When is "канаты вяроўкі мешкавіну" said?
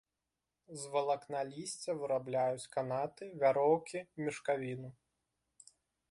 2.75-4.89